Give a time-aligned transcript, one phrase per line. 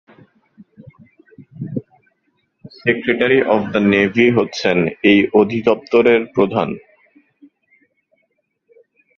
[2.79, 4.77] Secretary of the navy হচ্ছেন
[5.03, 6.69] এই অধিদপ্তরের প্রধান।